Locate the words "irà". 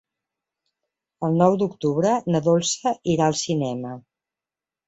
3.17-3.29